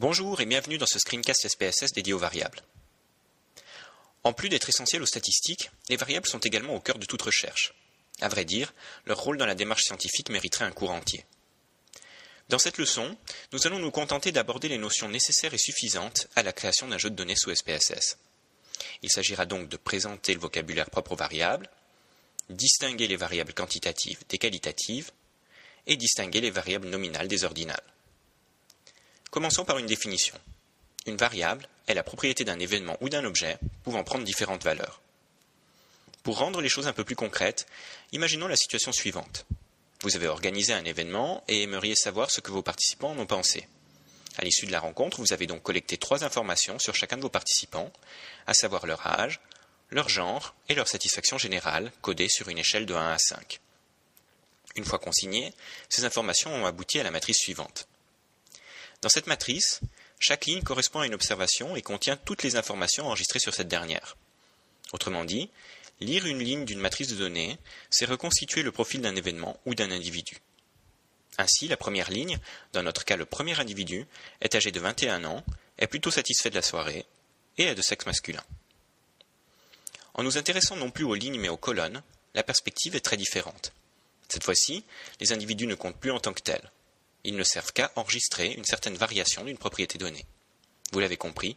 Bonjour 0.00 0.40
et 0.40 0.46
bienvenue 0.46 0.78
dans 0.78 0.86
ce 0.86 0.98
screencast 0.98 1.46
SPSS 1.46 1.92
dédié 1.92 2.14
aux 2.14 2.18
variables. 2.18 2.62
En 4.24 4.32
plus 4.32 4.48
d'être 4.48 4.70
essentiels 4.70 5.02
aux 5.02 5.06
statistiques, 5.06 5.70
les 5.90 5.98
variables 5.98 6.26
sont 6.26 6.38
également 6.38 6.74
au 6.74 6.80
cœur 6.80 6.98
de 6.98 7.04
toute 7.04 7.20
recherche. 7.20 7.74
À 8.22 8.30
vrai 8.30 8.46
dire, 8.46 8.72
leur 9.04 9.20
rôle 9.20 9.36
dans 9.36 9.44
la 9.44 9.54
démarche 9.54 9.82
scientifique 9.82 10.30
mériterait 10.30 10.64
un 10.64 10.70
cours 10.70 10.92
entier. 10.92 11.26
Dans 12.48 12.58
cette 12.58 12.78
leçon, 12.78 13.14
nous 13.52 13.66
allons 13.66 13.78
nous 13.78 13.90
contenter 13.90 14.32
d'aborder 14.32 14.68
les 14.68 14.78
notions 14.78 15.10
nécessaires 15.10 15.52
et 15.52 15.58
suffisantes 15.58 16.28
à 16.34 16.42
la 16.42 16.54
création 16.54 16.88
d'un 16.88 16.96
jeu 16.96 17.10
de 17.10 17.16
données 17.16 17.36
sous 17.36 17.54
SPSS. 17.54 18.16
Il 19.02 19.10
s'agira 19.10 19.44
donc 19.44 19.68
de 19.68 19.76
présenter 19.76 20.32
le 20.32 20.40
vocabulaire 20.40 20.88
propre 20.88 21.12
aux 21.12 21.16
variables, 21.16 21.68
distinguer 22.48 23.06
les 23.06 23.16
variables 23.16 23.52
quantitatives 23.52 24.22
des 24.30 24.38
qualitatives, 24.38 25.10
et 25.86 25.96
distinguer 25.96 26.40
les 26.40 26.50
variables 26.50 26.88
nominales 26.88 27.28
des 27.28 27.44
ordinales. 27.44 27.82
Commençons 29.30 29.64
par 29.64 29.78
une 29.78 29.86
définition. 29.86 30.34
Une 31.06 31.16
variable 31.16 31.68
est 31.86 31.94
la 31.94 32.02
propriété 32.02 32.44
d'un 32.44 32.58
événement 32.58 32.96
ou 33.00 33.08
d'un 33.08 33.24
objet 33.24 33.58
pouvant 33.84 34.02
prendre 34.02 34.24
différentes 34.24 34.64
valeurs. 34.64 35.00
Pour 36.24 36.38
rendre 36.38 36.60
les 36.60 36.68
choses 36.68 36.88
un 36.88 36.92
peu 36.92 37.04
plus 37.04 37.14
concrètes, 37.14 37.66
imaginons 38.10 38.48
la 38.48 38.56
situation 38.56 38.90
suivante. 38.90 39.46
Vous 40.02 40.16
avez 40.16 40.26
organisé 40.26 40.72
un 40.72 40.84
événement 40.84 41.44
et 41.46 41.62
aimeriez 41.62 41.94
savoir 41.94 42.30
ce 42.32 42.40
que 42.40 42.50
vos 42.50 42.62
participants 42.62 43.12
en 43.12 43.18
ont 43.18 43.26
pensé. 43.26 43.68
À 44.36 44.42
l'issue 44.42 44.66
de 44.66 44.72
la 44.72 44.80
rencontre, 44.80 45.20
vous 45.20 45.32
avez 45.32 45.46
donc 45.46 45.62
collecté 45.62 45.96
trois 45.96 46.24
informations 46.24 46.80
sur 46.80 46.96
chacun 46.96 47.16
de 47.16 47.22
vos 47.22 47.28
participants, 47.28 47.92
à 48.48 48.54
savoir 48.54 48.84
leur 48.84 49.06
âge, 49.06 49.40
leur 49.90 50.08
genre 50.08 50.56
et 50.68 50.74
leur 50.74 50.88
satisfaction 50.88 51.38
générale, 51.38 51.92
codées 52.02 52.28
sur 52.28 52.48
une 52.48 52.58
échelle 52.58 52.86
de 52.86 52.94
1 52.94 53.12
à 53.12 53.18
5. 53.18 53.60
Une 54.74 54.84
fois 54.84 54.98
consignées, 54.98 55.54
ces 55.88 56.04
informations 56.04 56.52
ont 56.52 56.66
abouti 56.66 56.98
à 56.98 57.04
la 57.04 57.10
matrice 57.12 57.38
suivante. 57.38 57.86
Dans 59.02 59.08
cette 59.08 59.26
matrice, 59.26 59.80
chaque 60.18 60.46
ligne 60.46 60.62
correspond 60.62 61.00
à 61.00 61.06
une 61.06 61.14
observation 61.14 61.74
et 61.74 61.82
contient 61.82 62.16
toutes 62.16 62.42
les 62.42 62.56
informations 62.56 63.06
enregistrées 63.06 63.38
sur 63.38 63.54
cette 63.54 63.68
dernière. 63.68 64.16
Autrement 64.92 65.24
dit, 65.24 65.50
lire 66.00 66.26
une 66.26 66.40
ligne 66.40 66.64
d'une 66.64 66.80
matrice 66.80 67.08
de 67.08 67.16
données, 67.16 67.58
c'est 67.88 68.04
reconstituer 68.04 68.62
le 68.62 68.72
profil 68.72 69.00
d'un 69.00 69.16
événement 69.16 69.58
ou 69.64 69.74
d'un 69.74 69.90
individu. 69.90 70.38
Ainsi, 71.38 71.68
la 71.68 71.78
première 71.78 72.10
ligne, 72.10 72.38
dans 72.72 72.82
notre 72.82 73.04
cas 73.04 73.16
le 73.16 73.24
premier 73.24 73.58
individu, 73.58 74.06
est 74.42 74.54
âgé 74.54 74.70
de 74.70 74.80
21 74.80 75.24
ans, 75.24 75.44
est 75.78 75.86
plutôt 75.86 76.10
satisfait 76.10 76.50
de 76.50 76.56
la 76.56 76.62
soirée 76.62 77.06
et 77.56 77.64
est 77.64 77.74
de 77.74 77.82
sexe 77.82 78.04
masculin. 78.04 78.44
En 80.12 80.22
nous 80.22 80.36
intéressant 80.36 80.76
non 80.76 80.90
plus 80.90 81.04
aux 81.04 81.14
lignes 81.14 81.40
mais 81.40 81.48
aux 81.48 81.56
colonnes, 81.56 82.02
la 82.34 82.42
perspective 82.42 82.94
est 82.96 83.00
très 83.00 83.16
différente. 83.16 83.72
Cette 84.28 84.44
fois-ci, 84.44 84.84
les 85.20 85.32
individus 85.32 85.66
ne 85.66 85.74
comptent 85.74 85.98
plus 85.98 86.10
en 86.10 86.20
tant 86.20 86.34
que 86.34 86.42
tels. 86.42 86.70
Ils 87.24 87.36
ne 87.36 87.44
servent 87.44 87.72
qu'à 87.72 87.92
enregistrer 87.96 88.52
une 88.52 88.64
certaine 88.64 88.96
variation 88.96 89.44
d'une 89.44 89.58
propriété 89.58 89.98
donnée. 89.98 90.24
Vous 90.92 91.00
l'avez 91.00 91.16
compris, 91.16 91.56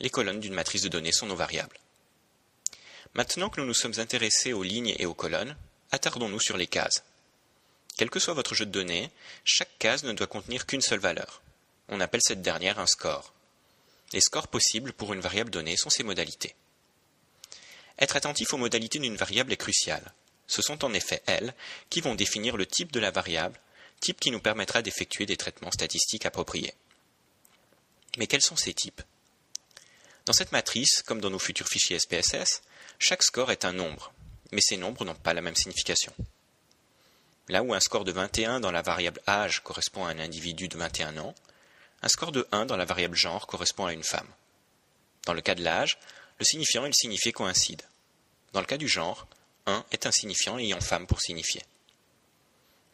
les 0.00 0.10
colonnes 0.10 0.40
d'une 0.40 0.54
matrice 0.54 0.82
de 0.82 0.88
données 0.88 1.12
sont 1.12 1.26
nos 1.26 1.36
variables. 1.36 1.78
Maintenant 3.14 3.48
que 3.48 3.60
nous 3.60 3.66
nous 3.66 3.74
sommes 3.74 3.98
intéressés 3.98 4.52
aux 4.52 4.64
lignes 4.64 4.94
et 4.98 5.06
aux 5.06 5.14
colonnes, 5.14 5.56
attardons-nous 5.92 6.40
sur 6.40 6.56
les 6.56 6.66
cases. 6.66 7.04
Quel 7.96 8.10
que 8.10 8.18
soit 8.18 8.34
votre 8.34 8.54
jeu 8.54 8.66
de 8.66 8.72
données, 8.72 9.10
chaque 9.44 9.78
case 9.78 10.02
ne 10.02 10.12
doit 10.12 10.26
contenir 10.26 10.66
qu'une 10.66 10.80
seule 10.80 10.98
valeur. 10.98 11.42
On 11.88 12.00
appelle 12.00 12.22
cette 12.22 12.42
dernière 12.42 12.80
un 12.80 12.86
score. 12.86 13.32
Les 14.12 14.20
scores 14.20 14.48
possibles 14.48 14.92
pour 14.92 15.12
une 15.12 15.20
variable 15.20 15.50
donnée 15.50 15.76
sont 15.76 15.90
ses 15.90 16.02
modalités. 16.02 16.56
Être 17.98 18.16
attentif 18.16 18.52
aux 18.52 18.58
modalités 18.58 18.98
d'une 18.98 19.16
variable 19.16 19.52
est 19.52 19.56
crucial. 19.56 20.02
Ce 20.48 20.60
sont 20.60 20.84
en 20.84 20.92
effet 20.92 21.22
elles 21.26 21.54
qui 21.90 22.00
vont 22.00 22.16
définir 22.16 22.56
le 22.56 22.66
type 22.66 22.90
de 22.90 23.00
la 23.00 23.12
variable, 23.12 23.58
type 24.00 24.20
qui 24.20 24.30
nous 24.30 24.40
permettra 24.40 24.82
d'effectuer 24.82 25.26
des 25.26 25.36
traitements 25.36 25.70
statistiques 25.70 26.26
appropriés. 26.26 26.74
Mais 28.18 28.26
quels 28.26 28.42
sont 28.42 28.56
ces 28.56 28.74
types? 28.74 29.02
Dans 30.26 30.32
cette 30.32 30.52
matrice, 30.52 31.02
comme 31.02 31.20
dans 31.20 31.30
nos 31.30 31.38
futurs 31.38 31.68
fichiers 31.68 31.98
SPSS, 31.98 32.62
chaque 32.98 33.22
score 33.22 33.50
est 33.50 33.64
un 33.64 33.72
nombre, 33.72 34.12
mais 34.52 34.60
ces 34.60 34.76
nombres 34.76 35.04
n'ont 35.04 35.14
pas 35.14 35.34
la 35.34 35.42
même 35.42 35.56
signification. 35.56 36.14
Là 37.48 37.62
où 37.62 37.74
un 37.74 37.80
score 37.80 38.04
de 38.04 38.12
21 38.12 38.60
dans 38.60 38.70
la 38.70 38.80
variable 38.80 39.20
âge 39.28 39.62
correspond 39.62 40.06
à 40.06 40.10
un 40.10 40.18
individu 40.18 40.68
de 40.68 40.78
21 40.78 41.18
ans, 41.18 41.34
un 42.02 42.08
score 42.08 42.32
de 42.32 42.46
1 42.52 42.66
dans 42.66 42.76
la 42.76 42.86
variable 42.86 43.16
genre 43.16 43.46
correspond 43.46 43.86
à 43.86 43.92
une 43.92 44.04
femme. 44.04 44.28
Dans 45.26 45.34
le 45.34 45.42
cas 45.42 45.54
de 45.54 45.62
l'âge, 45.62 45.98
le 46.38 46.44
signifiant 46.44 46.84
et 46.84 46.88
le 46.88 46.94
signifié 46.94 47.32
coïncident. 47.32 47.84
Dans 48.52 48.60
le 48.60 48.66
cas 48.66 48.78
du 48.78 48.88
genre, 48.88 49.26
1 49.66 49.84
est 49.90 50.06
un 50.06 50.12
signifiant 50.12 50.58
ayant 50.58 50.80
femme 50.80 51.06
pour 51.06 51.20
signifier. 51.20 51.62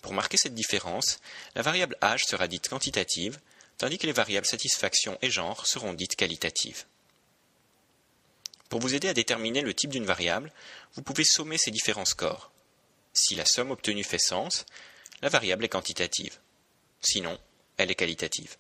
Pour 0.03 0.13
marquer 0.13 0.37
cette 0.37 0.55
différence, 0.55 1.21
la 1.55 1.63
variable 1.63 1.97
âge 2.03 2.23
sera 2.27 2.49
dite 2.49 2.69
quantitative, 2.69 3.39
tandis 3.79 3.99
que 3.99 4.07
les 4.07 4.13
variables 4.13 4.47
satisfaction 4.47 5.19
et 5.23 5.31
genre 5.31 5.67
seront 5.67 5.93
dites 5.93 6.17
qualitatives. 6.17 6.85
Pour 8.69 8.81
vous 8.81 8.95
aider 8.95 9.09
à 9.09 9.15
déterminer 9.15 9.63
le 9.63 9.75
type 9.75 9.91
d'une 9.91 10.07
variable, 10.07 10.53
vous 10.95 11.03
pouvez 11.03 11.25
sommer 11.25 11.59
ces 11.59 11.71
différents 11.71 12.05
scores. 12.05 12.53
Si 13.13 13.35
la 13.35 13.45
somme 13.45 13.73
obtenue 13.73 14.05
fait 14.05 14.19
sens, 14.19 14.65
la 15.23 15.29
variable 15.29 15.65
est 15.65 15.71
quantitative. 15.71 16.39
Sinon, 17.01 17.39
elle 17.77 17.91
est 17.91 17.97
qualitative. 17.97 18.57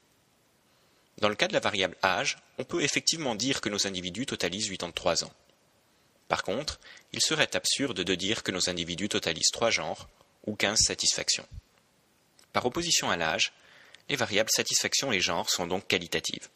Dans 1.19 1.29
le 1.29 1.35
cas 1.35 1.49
de 1.49 1.53
la 1.53 1.61
variable 1.61 1.97
âge, 2.03 2.39
on 2.59 2.65
peut 2.65 2.83
effectivement 2.83 3.35
dire 3.35 3.61
que 3.61 3.69
nos 3.69 3.87
individus 3.87 4.27
totalisent 4.27 4.71
83 4.71 5.25
ans. 5.25 5.33
Par 6.29 6.43
contre, 6.43 6.81
il 7.13 7.21
serait 7.21 7.55
absurde 7.55 8.01
de 8.01 8.15
dire 8.15 8.43
que 8.43 8.53
nos 8.53 8.71
individus 8.71 9.09
totalisent 9.09 9.53
trois 9.53 9.71
genres 9.71 10.09
ou 10.51 10.57
quinze 10.57 10.81
satisfactions. 10.81 11.47
Par 12.53 12.67
opposition 12.67 13.11
à 13.11 13.17
l'âge, 13.17 13.53
les 14.09 14.17
variables 14.17 14.51
satisfaction 14.51 15.13
et 15.13 15.21
genre 15.21 15.49
sont 15.49 15.67
donc 15.67 15.87
qualitatives. 15.87 16.49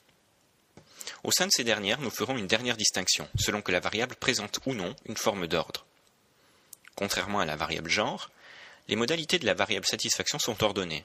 Au 1.22 1.30
sein 1.30 1.46
de 1.46 1.52
ces 1.52 1.64
dernières, 1.64 2.00
nous 2.00 2.10
ferons 2.10 2.36
une 2.36 2.46
dernière 2.46 2.76
distinction, 2.76 3.28
selon 3.38 3.62
que 3.62 3.72
la 3.72 3.80
variable 3.80 4.16
présente 4.16 4.58
ou 4.66 4.74
non 4.74 4.94
une 5.06 5.16
forme 5.16 5.46
d'ordre. 5.46 5.86
Contrairement 6.96 7.40
à 7.40 7.46
la 7.46 7.56
variable 7.56 7.90
genre, 7.90 8.30
les 8.88 8.96
modalités 8.96 9.38
de 9.38 9.46
la 9.46 9.54
variable 9.54 9.86
satisfaction 9.86 10.38
sont 10.38 10.62
ordonnées. 10.64 11.04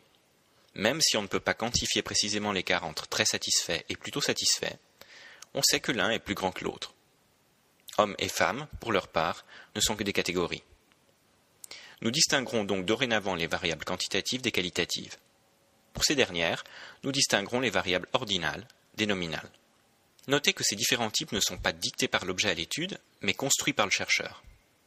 Même 0.75 1.01
si 1.01 1.17
on 1.17 1.21
ne 1.21 1.27
peut 1.27 1.39
pas 1.39 1.53
quantifier 1.53 2.01
précisément 2.01 2.51
l'écart 2.51 2.85
entre 2.85 3.07
très 3.07 3.25
satisfait 3.25 3.85
et 3.89 3.95
plutôt 3.95 4.21
satisfait, 4.21 4.77
on 5.53 5.61
sait 5.61 5.79
que 5.79 5.91
l'un 5.91 6.09
est 6.09 6.19
plus 6.19 6.35
grand 6.35 6.51
que 6.51 6.63
l'autre 6.63 6.93
hommes 7.99 8.15
et 8.17 8.29
femmes, 8.29 8.67
pour 8.79 8.91
leur 8.91 9.07
part, 9.07 9.45
ne 9.75 9.81
sont 9.81 9.95
que 9.95 10.03
des 10.03 10.13
catégories. 10.13 10.63
Nous 12.01 12.11
distinguerons 12.11 12.63
donc 12.63 12.85
dorénavant 12.85 13.35
les 13.35 13.47
variables 13.47 13.85
quantitatives 13.85 14.41
des 14.41 14.51
qualitatives. 14.51 15.17
Pour 15.93 16.05
ces 16.05 16.15
dernières, 16.15 16.63
nous 17.03 17.11
distinguerons 17.11 17.59
les 17.59 17.69
variables 17.69 18.07
ordinales 18.13 18.65
des 18.95 19.05
nominales. 19.05 19.49
Notez 20.27 20.53
que 20.53 20.63
ces 20.63 20.75
différents 20.75 21.09
types 21.09 21.31
ne 21.31 21.39
sont 21.39 21.57
pas 21.57 21.71
dictés 21.71 22.07
par 22.07 22.25
l'objet 22.25 22.49
à 22.49 22.53
l'étude, 22.53 22.99
mais 23.21 23.33
construits 23.33 23.73
par 23.73 23.85
le 23.85 23.91
chercheur. 23.91 24.43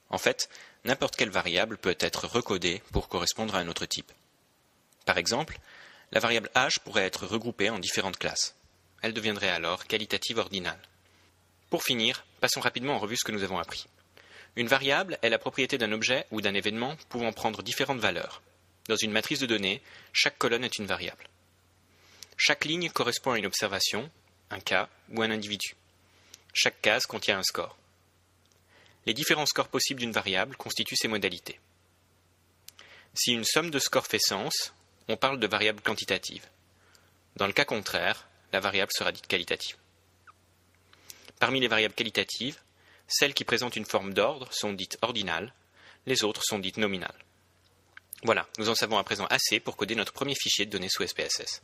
En 0.08 0.18
fait, 0.18 0.48
n'importe 0.84 1.16
quelle 1.16 1.30
variable 1.30 1.78
peut 1.78 1.96
être 1.98 2.26
recodée 2.26 2.82
pour 2.92 3.08
correspondre 3.08 3.54
à 3.54 3.58
un 3.58 3.68
autre 3.68 3.86
type. 3.86 4.12
Par 5.04 5.18
exemple, 5.18 5.58
la 6.12 6.20
variable 6.20 6.50
âge 6.54 6.78
pourrait 6.80 7.06
être 7.06 7.26
regroupée 7.26 7.70
en 7.70 7.78
différentes 7.78 8.18
classes. 8.18 8.54
Elle 9.00 9.14
deviendrait 9.14 9.48
alors 9.48 9.86
qualitative 9.86 10.38
ordinale. 10.38 10.78
Pour 11.70 11.82
finir, 11.82 12.24
passons 12.40 12.60
rapidement 12.60 12.94
en 12.94 12.98
revue 12.98 13.16
ce 13.16 13.24
que 13.24 13.32
nous 13.32 13.42
avons 13.42 13.58
appris. 13.58 13.86
Une 14.56 14.68
variable 14.68 15.18
est 15.22 15.30
la 15.30 15.38
propriété 15.38 15.78
d'un 15.78 15.92
objet 15.92 16.26
ou 16.30 16.40
d'un 16.40 16.54
événement 16.54 16.96
pouvant 17.08 17.32
prendre 17.32 17.62
différentes 17.62 18.00
valeurs. 18.00 18.42
Dans 18.88 18.96
une 18.96 19.12
matrice 19.12 19.38
de 19.38 19.46
données, 19.46 19.80
chaque 20.12 20.38
colonne 20.38 20.64
est 20.64 20.78
une 20.78 20.86
variable. 20.86 21.28
Chaque 22.36 22.64
ligne 22.64 22.90
correspond 22.90 23.32
à 23.32 23.38
une 23.38 23.46
observation, 23.46 24.10
un 24.50 24.60
cas 24.60 24.88
ou 25.10 25.22
un 25.22 25.30
individu. 25.30 25.74
Chaque 26.52 26.80
case 26.82 27.06
contient 27.06 27.38
un 27.38 27.42
score. 27.42 27.76
Les 29.06 29.14
différents 29.14 29.46
scores 29.46 29.68
possibles 29.68 30.00
d'une 30.00 30.12
variable 30.12 30.56
constituent 30.56 30.96
ses 30.96 31.08
modalités. 31.08 31.58
Si 33.14 33.32
une 33.32 33.44
somme 33.44 33.70
de 33.70 33.78
scores 33.78 34.06
fait 34.06 34.18
sens, 34.18 34.74
on 35.08 35.16
parle 35.16 35.40
de 35.40 35.46
variable 35.46 35.80
quantitative. 35.80 36.46
Dans 37.36 37.46
le 37.46 37.52
cas 37.52 37.64
contraire, 37.64 38.28
la 38.52 38.60
variable 38.60 38.92
sera 38.94 39.12
dite 39.12 39.26
qualitative. 39.26 39.76
Parmi 41.38 41.60
les 41.60 41.68
variables 41.68 41.94
qualitatives, 41.94 42.58
celles 43.08 43.34
qui 43.34 43.44
présentent 43.44 43.76
une 43.76 43.84
forme 43.84 44.14
d'ordre 44.14 44.48
sont 44.52 44.72
dites 44.72 44.98
ordinales, 45.02 45.52
les 46.06 46.24
autres 46.24 46.42
sont 46.44 46.58
dites 46.58 46.78
nominales. 46.78 47.24
Voilà, 48.24 48.46
nous 48.58 48.68
en 48.68 48.74
savons 48.74 48.98
à 48.98 49.04
présent 49.04 49.26
assez 49.26 49.60
pour 49.60 49.76
coder 49.76 49.94
notre 49.94 50.12
premier 50.12 50.34
fichier 50.34 50.64
de 50.64 50.70
données 50.70 50.88
sous 50.88 51.06
SPSS. 51.06 51.60